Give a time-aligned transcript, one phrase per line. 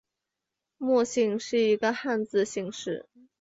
[0.79, 3.07] 莫姓是一个汉字姓氏。